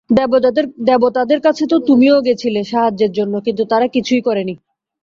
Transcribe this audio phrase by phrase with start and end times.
[0.89, 4.55] দেবতাদের কাছে তো তুমিও গেছিলে সাহায্যের জন্য, কিন্তু তারা কিছুই করেনি।